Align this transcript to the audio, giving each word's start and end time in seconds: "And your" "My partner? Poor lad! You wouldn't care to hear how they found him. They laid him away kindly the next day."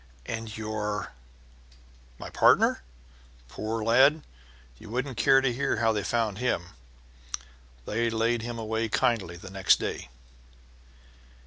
"And 0.25 0.57
your" 0.57 1.11
"My 2.17 2.31
partner? 2.31 2.81
Poor 3.47 3.83
lad! 3.83 4.23
You 4.79 4.89
wouldn't 4.89 5.15
care 5.17 5.41
to 5.41 5.53
hear 5.53 5.77
how 5.77 5.91
they 5.93 6.01
found 6.01 6.39
him. 6.39 6.69
They 7.85 8.09
laid 8.09 8.41
him 8.41 8.57
away 8.57 8.89
kindly 8.89 9.37
the 9.37 9.51
next 9.51 9.75
day." 9.79 10.09